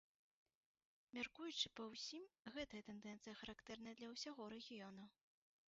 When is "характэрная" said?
3.45-3.95